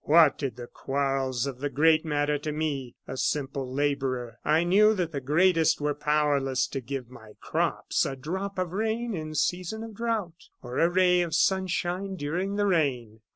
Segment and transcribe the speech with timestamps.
[0.03, 4.39] "What did the quarrels of the great matter to me a simple laborer?
[4.43, 9.13] I knew that the greatest were powerless to give my crops a drop of rain
[9.13, 13.19] in season of drought, or a ray of sunshine during the rain.